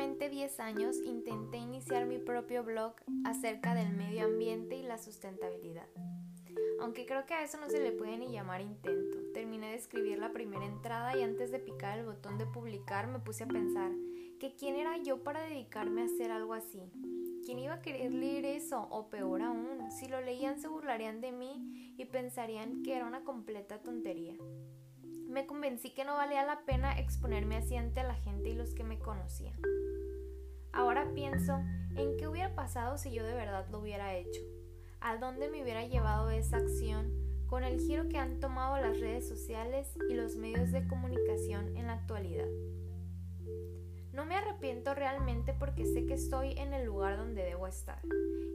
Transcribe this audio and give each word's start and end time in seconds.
aproximadamente 0.00 0.30
10 0.30 0.60
años 0.60 0.96
intenté 1.04 1.58
iniciar 1.58 2.06
mi 2.06 2.16
propio 2.16 2.64
blog 2.64 2.94
acerca 3.24 3.74
del 3.74 3.92
medio 3.92 4.24
ambiente 4.24 4.76
y 4.76 4.82
la 4.82 4.96
sustentabilidad. 4.96 5.86
Aunque 6.80 7.04
creo 7.04 7.26
que 7.26 7.34
a 7.34 7.44
eso 7.44 7.60
no 7.60 7.68
se 7.68 7.80
le 7.80 7.92
puede 7.92 8.16
ni 8.16 8.32
llamar 8.32 8.62
intento. 8.62 9.18
Terminé 9.34 9.68
de 9.68 9.74
escribir 9.74 10.18
la 10.18 10.32
primera 10.32 10.64
entrada 10.64 11.14
y 11.18 11.22
antes 11.22 11.50
de 11.50 11.58
picar 11.58 11.98
el 11.98 12.06
botón 12.06 12.38
de 12.38 12.46
publicar 12.46 13.08
me 13.08 13.18
puse 13.18 13.44
a 13.44 13.48
pensar 13.48 13.92
que 14.38 14.54
quién 14.56 14.76
era 14.76 14.96
yo 14.96 15.22
para 15.22 15.42
dedicarme 15.42 16.00
a 16.00 16.06
hacer 16.06 16.30
algo 16.30 16.54
así. 16.54 16.80
¿Quién 17.44 17.58
iba 17.58 17.74
a 17.74 17.82
querer 17.82 18.10
leer 18.10 18.46
eso? 18.46 18.88
O 18.90 19.10
peor 19.10 19.42
aún, 19.42 19.90
si 19.90 20.08
lo 20.08 20.22
leían 20.22 20.58
se 20.60 20.68
burlarían 20.68 21.20
de 21.20 21.32
mí 21.32 21.94
y 21.98 22.06
pensarían 22.06 22.82
que 22.82 22.96
era 22.96 23.06
una 23.06 23.22
completa 23.22 23.82
tontería 23.82 24.34
me 25.30 25.46
convencí 25.46 25.90
que 25.90 26.04
no 26.04 26.16
valía 26.16 26.44
la 26.44 26.64
pena 26.64 26.98
exponerme 26.98 27.56
así 27.56 27.76
ante 27.76 28.02
la 28.02 28.14
gente 28.14 28.50
y 28.50 28.54
los 28.54 28.74
que 28.74 28.82
me 28.82 28.98
conocían. 28.98 29.54
Ahora 30.72 31.12
pienso 31.14 31.60
en 31.94 32.16
qué 32.16 32.26
hubiera 32.26 32.54
pasado 32.54 32.98
si 32.98 33.12
yo 33.12 33.24
de 33.24 33.34
verdad 33.34 33.66
lo 33.70 33.78
hubiera 33.78 34.14
hecho, 34.14 34.40
a 35.00 35.16
dónde 35.16 35.48
me 35.48 35.62
hubiera 35.62 35.86
llevado 35.86 36.30
esa 36.30 36.56
acción 36.56 37.12
con 37.46 37.64
el 37.64 37.80
giro 37.80 38.08
que 38.08 38.18
han 38.18 38.40
tomado 38.40 38.76
las 38.80 38.98
redes 39.00 39.28
sociales 39.28 39.96
y 40.08 40.14
los 40.14 40.36
medios 40.36 40.72
de 40.72 40.86
comunicación 40.86 41.76
en 41.76 41.86
la 41.86 41.94
actualidad. 41.94 42.48
No 44.12 44.26
me 44.26 44.34
arrepiento 44.34 44.94
realmente 44.94 45.52
porque 45.52 45.86
sé 45.86 46.06
que 46.06 46.14
estoy 46.14 46.52
en 46.52 46.74
el 46.74 46.86
lugar 46.86 47.16
donde 47.16 47.44
debo 47.44 47.68
estar 47.68 48.00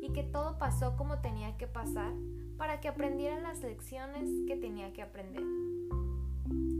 y 0.01 0.11
que 0.11 0.23
todo 0.23 0.57
pasó 0.57 0.97
como 0.97 1.19
tenía 1.19 1.57
que 1.57 1.67
pasar 1.67 2.13
para 2.57 2.81
que 2.81 2.89
aprendiera 2.89 3.39
las 3.39 3.61
lecciones 3.61 4.29
que 4.47 4.57
tenía 4.57 4.91
que 4.93 5.01
aprender. 5.01 5.43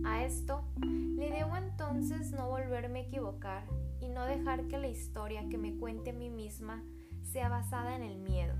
A 0.06 0.24
esto 0.24 0.64
le 0.82 1.32
debo 1.32 1.58
entonces 1.58 2.32
no 2.32 2.48
volverme 2.48 3.00
a 3.00 3.04
equivocar 3.04 3.64
y 4.00 4.08
no 4.08 4.24
dejar 4.26 4.68
que 4.68 4.78
la 4.78 4.88
historia 4.88 5.48
que 5.50 5.58
me 5.58 5.76
cuente 5.76 6.12
a 6.12 6.14
mí 6.14 6.30
misma 6.30 6.84
sea 7.24 7.50
basada 7.50 7.96
en 7.96 8.04
el 8.04 8.20
miedo. 8.20 8.54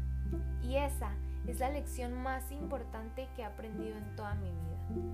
Y 0.64 0.78
esa 0.78 1.12
es 1.48 1.60
la 1.60 1.70
lección 1.70 2.14
más 2.22 2.52
importante 2.52 3.30
que 3.36 3.44
he 3.44 3.46
aprendido 3.46 3.96
en 3.96 4.16
toda 4.16 4.34
mi 4.36 4.50
vida. 4.50 5.14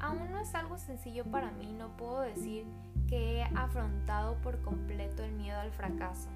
Aún 0.00 0.30
no 0.30 0.38
es 0.38 0.54
algo 0.54 0.78
sencillo 0.78 1.24
para 1.24 1.50
mí, 1.50 1.72
no 1.72 1.96
puedo 1.96 2.20
decir 2.20 2.64
que 3.08 3.38
he 3.38 3.42
afrontado 3.42 4.36
por 4.42 4.62
completo 4.62 5.24
el 5.24 5.32
miedo 5.32 5.58
al 5.58 5.72
fracaso, 5.72 6.28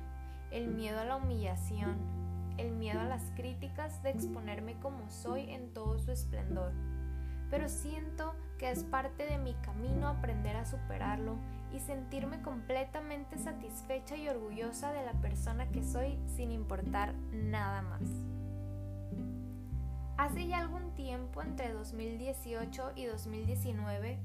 el 0.51 0.69
miedo 0.69 0.99
a 0.99 1.05
la 1.05 1.17
humillación, 1.17 1.97
el 2.59 2.73
miedo 2.73 3.01
a 3.01 3.05
las 3.05 3.23
críticas 3.37 4.03
de 4.03 4.11
exponerme 4.11 4.75
como 4.81 5.09
soy 5.09 5.51
en 5.51 5.73
todo 5.73 5.99
su 5.99 6.11
esplendor 6.11 6.73
pero 7.55 7.69
siento 7.69 8.35
que 8.59 8.71
es 8.71 8.85
parte 8.85 9.27
de 9.27 9.39
mi 9.39 9.55
camino 9.55 10.09
aprender 10.09 10.57
a 10.57 10.65
superarlo 10.65 11.37
y 11.73 11.81
sentirme 11.81 12.41
completamente 12.43 13.39
satisfecha 13.39 14.17
y 14.17 14.29
orgullosa 14.29 14.93
de 14.93 15.05
la 15.05 15.13
persona 15.15 15.69
que 15.71 15.83
soy 15.83 16.19
sin 16.37 16.53
importar 16.53 17.15
nada 17.33 17.83
más. 17.83 18.03
Hace 20.17 20.47
ya 20.47 20.59
algún 20.59 20.95
tiempo, 20.95 21.43
entre 21.43 21.73
2018 21.73 22.93
y 22.95 23.07
2019, 23.07 24.21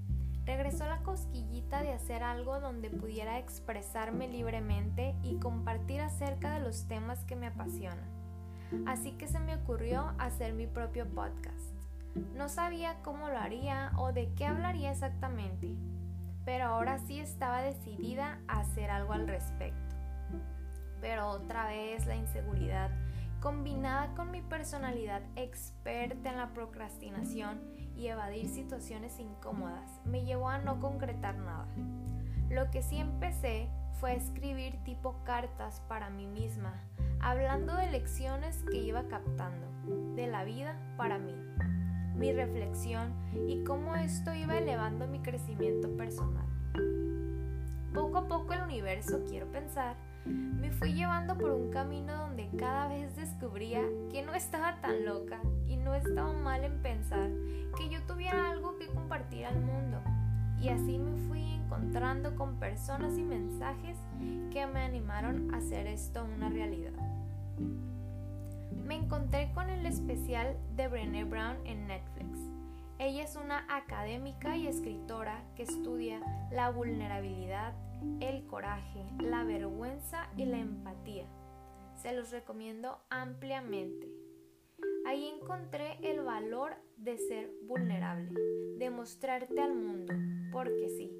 regresó 0.45 0.85
la 0.85 1.02
cosquillita 1.02 1.81
de 1.81 1.94
hacer 1.94 2.22
algo 2.23 2.59
donde 2.59 2.89
pudiera 2.89 3.39
expresarme 3.39 4.27
libremente 4.27 5.16
y 5.23 5.38
compartir 5.38 6.02
acerca 6.02 6.53
de 6.53 6.59
los 6.59 6.88
temas 6.88 7.23
que 7.25 7.35
me 7.35 7.47
apasionan. 7.47 8.09
Así 8.85 9.13
que 9.13 9.27
se 9.27 9.39
me 9.39 9.55
ocurrió 9.55 10.13
hacer 10.19 10.53
mi 10.53 10.67
propio 10.67 11.07
podcast. 11.07 11.69
No 12.15 12.49
sabía 12.49 12.95
cómo 13.03 13.29
lo 13.29 13.38
haría 13.38 13.91
o 13.97 14.11
de 14.13 14.33
qué 14.33 14.45
hablaría 14.45 14.91
exactamente, 14.91 15.75
pero 16.45 16.66
ahora 16.66 16.97
sí 16.99 17.19
estaba 17.19 17.61
decidida 17.61 18.39
a 18.47 18.61
hacer 18.61 18.89
algo 18.89 19.13
al 19.13 19.28
respecto. 19.28 19.95
Pero 21.01 21.28
otra 21.29 21.67
vez 21.67 22.06
la 22.06 22.16
inseguridad, 22.16 22.89
combinada 23.39 24.13
con 24.16 24.31
mi 24.31 24.41
personalidad 24.41 25.22
experta 25.35 26.29
en 26.29 26.38
la 26.38 26.53
procrastinación 26.53 27.61
y 27.95 28.07
evadir 28.07 28.50
situaciones 28.50 29.19
incómodas, 29.19 30.01
me 30.05 30.25
llevó 30.25 30.50
a 30.50 30.57
no 30.57 30.79
concretar 30.79 31.35
nada. 31.38 31.67
Lo 32.50 32.72
que 32.72 32.81
sí 32.81 32.97
empecé 32.97 33.69
fue 34.00 34.16
escribir 34.16 34.84
tipo 34.84 35.23
cartas 35.23 35.81
para 35.88 36.09
mí 36.09 36.25
misma, 36.25 36.73
hablando 37.22 37.75
de 37.75 37.91
lecciones 37.91 38.63
que 38.72 38.78
iba 38.78 39.03
captando, 39.03 39.67
de 40.16 40.28
la 40.28 40.44
vida 40.44 40.75
para 40.97 41.19
mí 41.19 41.35
mi 42.19 42.34
reflexión 42.34 43.13
y 43.47 43.63
cómo 43.63 43.96
esto 43.96 44.34
iba 44.34 44.57
elevando 44.57 45.07
mi 45.07 45.19
crecimiento 45.19 45.90
personal. 45.96 46.46
Poco 47.94 48.18
a 48.18 48.28
poco 48.28 48.53
el 48.53 48.63
universo, 48.63 49.24
quiero 49.25 49.47
pensar, 49.47 49.96
me 50.25 50.69
fui 50.69 50.94
llevando 50.94 51.38
por 51.38 51.52
un 51.52 51.72
camino 51.72 52.13
donde 52.13 52.50
cada 52.58 52.90
vez 52.90 53.16
descubría 53.16 53.81
que 54.12 54.22
no 54.22 54.34
estaba 54.34 54.81
tan 54.81 55.06
loca 55.06 55.40
y 55.66 55.78
no 55.78 55.96
estaba 55.96 56.34
mal 56.34 56.66
en 56.66 56.81
pensar 56.81 57.29
que 57.78 57.88
yo 57.90 58.03
tuviera 58.03 58.52
algo 58.52 58.78
que 58.78 58.88
compartir 58.88 59.46
al 59.46 59.62
mundo. 59.62 60.02
Y 60.59 60.68
así 60.68 61.00
me 61.00 61.18
fui 61.29 61.41
encontrando 61.53 62.35
con 62.35 62.59
personas 62.59 63.18
y 63.18 63.24
mensajes 63.24 63.97
que 64.52 64.68
me 64.68 64.81
animaron 64.81 65.53
a 65.53 65.59
hacer 65.59 65.88
esto 65.88 66.25
una 66.35 66.50
realidad 66.50 66.91
me 68.72 68.96
encontré 68.96 69.52
con 69.53 69.69
el 69.69 69.85
especial 69.85 70.57
de 70.75 70.88
Brené 70.88 71.24
Brown 71.24 71.57
en 71.66 71.88
Netflix. 71.88 72.40
Ella 73.00 73.24
es 73.24 73.35
una 73.38 73.66
académica 73.69 74.57
y 74.57 74.68
escritora 74.68 75.44
que 75.56 75.63
estudia 75.63 76.19
la 76.52 76.69
vulnerabilidad, 76.69 77.74
el 78.19 78.46
coraje, 78.46 79.06
la 79.19 79.44
vergüenza 79.44 80.28
y 80.35 80.46
la 80.46 80.58
empatía. 80.58 81.25
Se 81.96 82.13
los 82.13 82.31
recomiendo 82.31 83.00
ampliamente. 83.09 84.08
Ahí 85.06 85.28
encontré 85.28 85.97
el 86.02 86.22
valor 86.22 86.75
de 86.97 87.18
ser 87.18 87.52
vulnerable, 87.63 88.31
de 88.78 88.90
mostrarte 88.90 89.62
al 89.62 89.75
mundo, 89.75 90.13
porque 90.52 90.90
sí, 90.90 91.12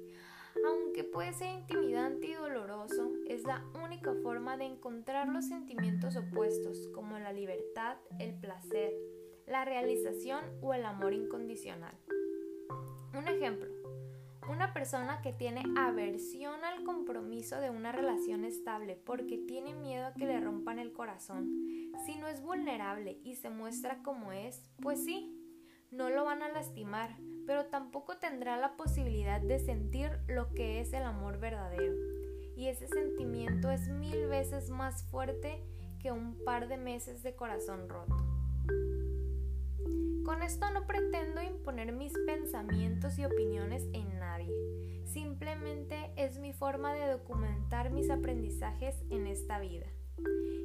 aunque 0.66 1.04
puede 1.04 1.32
ser 1.32 1.60
intimidante 1.60 2.26
y 2.26 2.34
doloroso, 2.34 2.59
es 3.40 3.46
la 3.46 3.64
única 3.82 4.12
forma 4.22 4.58
de 4.58 4.66
encontrar 4.66 5.26
los 5.26 5.46
sentimientos 5.46 6.14
opuestos 6.14 6.88
como 6.94 7.18
la 7.18 7.32
libertad, 7.32 7.96
el 8.18 8.34
placer, 8.34 8.92
la 9.46 9.64
realización 9.64 10.44
o 10.60 10.74
el 10.74 10.84
amor 10.84 11.14
incondicional. 11.14 11.94
Un 13.16 13.26
ejemplo, 13.28 13.70
una 14.50 14.74
persona 14.74 15.22
que 15.22 15.32
tiene 15.32 15.62
aversión 15.78 16.62
al 16.64 16.84
compromiso 16.84 17.58
de 17.62 17.70
una 17.70 17.92
relación 17.92 18.44
estable 18.44 18.94
porque 18.94 19.38
tiene 19.38 19.74
miedo 19.74 20.08
a 20.08 20.12
que 20.12 20.26
le 20.26 20.38
rompan 20.38 20.78
el 20.78 20.92
corazón, 20.92 21.48
si 22.04 22.16
no 22.16 22.28
es 22.28 22.42
vulnerable 22.42 23.20
y 23.24 23.36
se 23.36 23.48
muestra 23.48 24.02
como 24.02 24.32
es, 24.32 24.62
pues 24.82 25.02
sí, 25.02 25.34
no 25.90 26.10
lo 26.10 26.26
van 26.26 26.42
a 26.42 26.50
lastimar, 26.50 27.16
pero 27.46 27.66
tampoco 27.66 28.18
tendrá 28.18 28.58
la 28.58 28.76
posibilidad 28.76 29.40
de 29.40 29.60
sentir 29.60 30.10
lo 30.28 30.52
que 30.52 30.80
es 30.80 30.92
el 30.92 31.04
amor 31.04 31.40
verdadero. 31.40 31.94
Y 32.60 32.68
ese 32.68 32.88
sentimiento 32.88 33.70
es 33.70 33.88
mil 33.88 34.26
veces 34.26 34.68
más 34.68 35.04
fuerte 35.04 35.64
que 35.98 36.12
un 36.12 36.36
par 36.44 36.68
de 36.68 36.76
meses 36.76 37.22
de 37.22 37.34
corazón 37.34 37.88
roto. 37.88 38.14
Con 40.26 40.42
esto 40.42 40.70
no 40.70 40.86
pretendo 40.86 41.40
imponer 41.40 41.90
mis 41.92 42.12
pensamientos 42.26 43.18
y 43.18 43.24
opiniones 43.24 43.86
en 43.94 44.18
nadie. 44.18 44.52
Simplemente 45.06 46.12
es 46.16 46.38
mi 46.38 46.52
forma 46.52 46.92
de 46.92 47.10
documentar 47.10 47.92
mis 47.92 48.10
aprendizajes 48.10 48.94
en 49.08 49.26
esta 49.26 49.58
vida. 49.58 49.86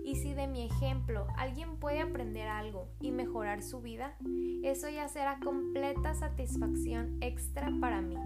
Y 0.03 0.17
si 0.17 0.33
de 0.33 0.47
mi 0.47 0.65
ejemplo 0.65 1.27
alguien 1.37 1.77
puede 1.77 2.01
aprender 2.01 2.49
algo 2.49 2.89
y 2.99 3.11
mejorar 3.11 3.63
su 3.63 3.79
vida, 3.79 4.17
eso 4.63 4.89
ya 4.89 5.07
será 5.07 5.39
completa 5.39 6.13
satisfacción 6.13 7.19
extra 7.21 7.71
para 7.79 8.01
mí. 8.01 8.17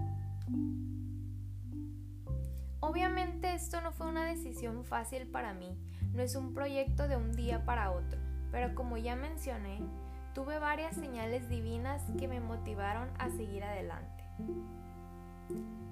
Obviamente 2.82 3.54
esto 3.54 3.82
no 3.82 3.92
fue 3.92 4.08
una 4.08 4.26
decisión 4.26 4.86
fácil 4.86 5.28
para 5.28 5.54
mí, 5.54 5.78
no 6.14 6.22
es 6.22 6.36
un 6.36 6.54
proyecto 6.54 7.08
de 7.08 7.18
un 7.18 7.34
día 7.34 7.66
para 7.66 7.92
otro, 7.92 8.20
pero 8.52 8.74
como 8.74 8.98
ya 8.98 9.16
mencioné, 9.16 9.82
tuve 10.34 10.60
varias 10.60 10.96
señales 10.96 11.50
divinas 11.50 12.02
que 12.18 12.28
me 12.28 12.40
motivaron 12.40 13.10
a 13.20 13.30
seguir 13.30 13.64
adelante. 13.64 14.24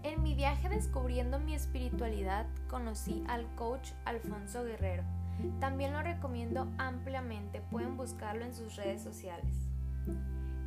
En 0.04 0.24
mi 0.24 0.34
viaje 0.34 0.69
descubriendo 0.69 1.39
mi 1.39 1.54
espiritualidad 1.56 2.45
conocí 2.69 3.24
al 3.28 3.45
coach 3.56 3.92
Alfonso 4.06 4.63
Guerrero, 4.63 5.04
también 5.60 5.92
lo 5.94 6.01
recomiendo 6.01 6.68
ampliamente, 6.78 7.62
pueden 7.69 7.98
buscarlo 7.98 8.45
en 8.45 8.56
sus 8.56 8.75
redes 8.75 9.04
sociales. 9.04 9.54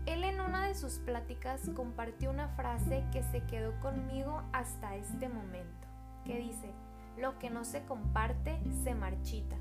Él 0.07 0.25
en 0.25 0.41
una 0.41 0.67
de 0.67 0.75
sus 0.75 0.99
pláticas 0.99 1.71
compartió 1.75 2.31
una 2.31 2.49
frase 2.49 3.05
que 3.13 3.23
se 3.23 3.43
quedó 3.45 3.79
conmigo 3.81 4.43
hasta 4.53 4.97
este 4.97 5.29
momento, 5.29 5.89
que 6.25 6.39
dice, 6.39 6.73
lo 7.17 7.39
que 7.39 7.51
no 7.51 7.65
se 7.65 7.85
comparte 7.85 8.59
se 8.83 8.95
marchita. 8.95 9.57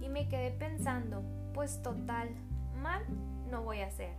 Y 0.00 0.08
me 0.08 0.28
quedé 0.28 0.50
pensando, 0.50 1.22
pues 1.54 1.82
total, 1.82 2.30
mal 2.74 3.02
no 3.50 3.62
voy 3.62 3.80
a 3.80 3.86
hacer. 3.86 4.14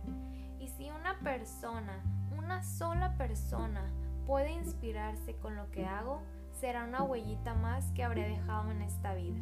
Y 0.58 0.68
si 0.68 0.90
una 0.90 1.18
persona, 1.20 2.02
una 2.36 2.62
sola 2.62 3.16
persona, 3.16 3.82
puede 4.26 4.52
inspirarse 4.52 5.36
con 5.36 5.56
lo 5.56 5.70
que 5.70 5.86
hago, 5.86 6.22
será 6.60 6.84
una 6.84 7.02
huellita 7.02 7.54
más 7.54 7.90
que 7.92 8.04
habré 8.04 8.28
dejado 8.28 8.70
en 8.70 8.82
esta 8.82 9.14
vida. 9.14 9.40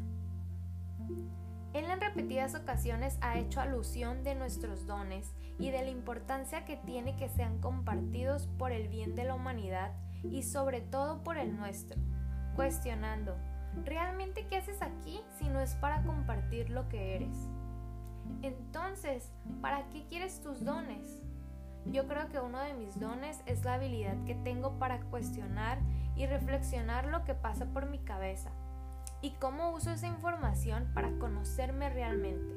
Él 1.75 1.85
en 1.91 2.01
repetidas 2.01 2.55
ocasiones 2.55 3.19
ha 3.21 3.39
hecho 3.39 3.61
alusión 3.61 4.25
de 4.25 4.35
nuestros 4.35 4.87
dones 4.87 5.35
y 5.59 5.71
de 5.71 5.83
la 5.83 5.91
importancia 5.91 6.65
que 6.65 6.77
tiene 6.77 7.17
que 7.17 7.29
sean 7.29 7.59
compartidos 7.59 8.47
por 8.59 8.73
el 8.73 8.89
bien 8.89 9.15
de 9.15 9.25
la 9.25 9.35
humanidad 9.35 9.93
y 10.23 10.43
sobre 10.43 10.81
todo 10.81 11.23
por 11.23 11.37
el 11.37 11.57
nuestro, 11.57 12.01
cuestionando, 12.59 13.37
¿realmente 13.85 14.49
qué 14.49 14.57
haces 14.57 14.83
aquí 14.83 15.21
si 15.39 15.49
no 15.49 15.61
es 15.61 15.77
para 15.77 16.03
compartir 16.03 16.71
lo 16.71 16.89
que 16.89 17.15
eres? 17.15 17.37
Entonces, 18.43 19.31
¿para 19.63 19.89
qué 19.91 20.05
quieres 20.09 20.41
tus 20.41 20.65
dones? 20.65 21.23
Yo 21.87 22.09
creo 22.09 22.29
que 22.31 22.41
uno 22.41 22.59
de 22.59 22.75
mis 22.75 22.99
dones 22.99 23.41
es 23.47 23.65
la 23.65 23.75
habilidad 23.75 24.17
que 24.25 24.35
tengo 24.35 24.77
para 24.81 24.99
cuestionar 25.03 25.79
y 26.17 26.27
reflexionar 26.27 27.07
lo 27.07 27.25
que 27.25 27.35
pasa 27.35 27.65
por 27.67 27.89
mi 27.89 28.01
cabeza 28.01 28.51
y 29.23 29.31
cómo 29.39 29.71
uso 29.71 29.93
esa 29.93 30.09
información 30.09 30.91
para 30.95 31.17
conocerme 31.21 31.91
realmente. 31.91 32.57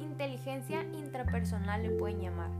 Inteligencia 0.00 0.82
intrapersonal 0.92 1.84
le 1.84 1.90
pueden 1.90 2.20
llamar, 2.20 2.50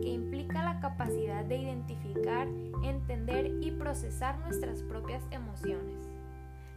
que 0.00 0.08
implica 0.08 0.62
la 0.62 0.80
capacidad 0.80 1.44
de 1.44 1.56
identificar, 1.56 2.48
entender 2.82 3.52
y 3.60 3.70
procesar 3.72 4.38
nuestras 4.40 4.82
propias 4.82 5.22
emociones. 5.30 6.08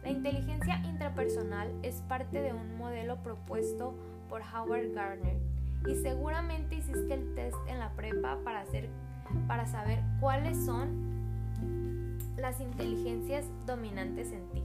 La 0.02 0.10
inteligencia 0.10 0.82
intrapersonal 0.84 1.72
es 1.82 2.02
parte 2.02 2.42
de 2.42 2.52
un 2.52 2.76
modelo 2.76 3.22
propuesto 3.22 3.94
por 4.28 4.42
Howard 4.42 4.92
Gardner 4.92 5.38
y 5.86 5.94
seguramente 5.96 6.76
hiciste 6.76 7.14
el 7.14 7.34
test 7.34 7.56
en 7.68 7.78
la 7.78 7.90
prepa 7.92 8.38
para, 8.44 8.60
hacer, 8.60 8.90
para 9.46 9.66
saber 9.66 10.02
cuáles 10.20 10.62
son 10.64 11.14
las 12.36 12.60
inteligencias 12.60 13.46
dominantes 13.66 14.32
en 14.32 14.48
ti. 14.50 14.62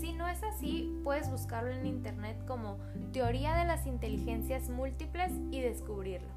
Si 0.00 0.12
no 0.12 0.28
es 0.28 0.42
así, 0.42 0.98
puedes 1.04 1.30
buscarlo 1.30 1.70
en 1.70 1.86
internet 1.86 2.36
como 2.46 2.78
Teoría 3.12 3.54
de 3.56 3.64
las 3.64 3.86
Inteligencias 3.86 4.70
Múltiples 4.70 5.32
y 5.50 5.60
descubrirlo. 5.60 6.28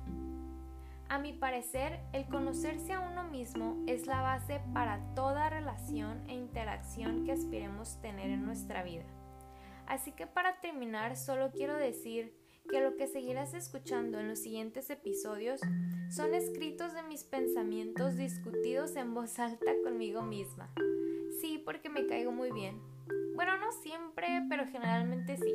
A 1.11 1.19
mi 1.19 1.33
parecer, 1.33 1.99
el 2.13 2.25
conocerse 2.29 2.93
a 2.93 3.01
uno 3.01 3.25
mismo 3.25 3.83
es 3.85 4.07
la 4.07 4.21
base 4.21 4.61
para 4.73 5.13
toda 5.13 5.49
relación 5.49 6.23
e 6.29 6.35
interacción 6.35 7.25
que 7.25 7.33
aspiremos 7.33 7.99
tener 7.99 8.29
en 8.29 8.45
nuestra 8.45 8.81
vida. 8.81 9.03
Así 9.87 10.13
que 10.13 10.25
para 10.25 10.61
terminar, 10.61 11.17
solo 11.17 11.51
quiero 11.51 11.75
decir 11.75 12.33
que 12.69 12.79
lo 12.79 12.95
que 12.95 13.07
seguirás 13.07 13.53
escuchando 13.53 14.21
en 14.21 14.29
los 14.29 14.39
siguientes 14.39 14.89
episodios 14.89 15.59
son 16.15 16.33
escritos 16.33 16.93
de 16.93 17.03
mis 17.03 17.25
pensamientos 17.25 18.15
discutidos 18.15 18.95
en 18.95 19.13
voz 19.13 19.37
alta 19.37 19.73
conmigo 19.83 20.21
misma. 20.21 20.73
Sí, 21.41 21.61
porque 21.65 21.89
me 21.89 22.07
caigo 22.07 22.31
muy 22.31 22.53
bien. 22.53 22.79
Bueno, 23.35 23.57
no 23.57 23.73
siempre, 23.73 24.45
pero 24.47 24.65
generalmente 24.65 25.35
sí. 25.35 25.53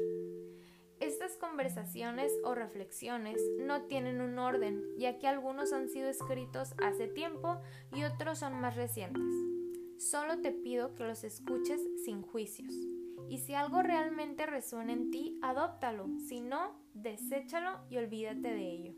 Estas 1.01 1.37
conversaciones 1.37 2.33
o 2.43 2.55
reflexiones 2.55 3.39
no 3.59 3.83
tienen 3.83 4.23
un 4.23 4.39
orden, 4.39 4.83
ya 4.97 5.19
que 5.19 5.29
algunos 5.29 5.73
han 5.75 5.91
sido 5.91 6.09
escritos 6.09 6.75
hace 6.83 7.07
tiempo 7.07 7.61
y 7.95 8.05
otros 8.05 8.39
son 8.39 8.59
más 8.61 8.77
recientes. 8.77 9.23
Solo 9.99 10.41
te 10.41 10.53
pido 10.53 10.95
que 10.95 11.05
los 11.05 11.23
escuches 11.23 11.81
sin 12.05 12.23
juicios. 12.23 12.73
Y 13.29 13.39
si 13.39 13.55
algo 13.55 13.83
realmente 13.83 14.47
resuena 14.47 14.93
en 14.93 15.11
ti, 15.11 15.39
adóptalo. 15.43 16.07
Si 16.29 16.41
no, 16.41 16.81
deséchalo 16.95 17.81
y 17.91 17.99
olvídate 17.99 18.49
de 18.49 18.71
ello. 18.71 18.95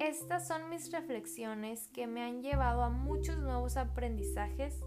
Estas 0.00 0.48
son 0.48 0.70
mis 0.70 0.90
reflexiones 0.92 1.88
que 1.88 2.06
me 2.06 2.22
han 2.22 2.42
llevado 2.42 2.82
a 2.82 2.88
muchos 2.88 3.38
nuevos 3.38 3.76
aprendizajes 3.76 4.80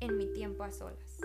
en 0.00 0.16
mi 0.16 0.32
tiempo 0.32 0.64
a 0.64 0.72
solas. 0.72 1.20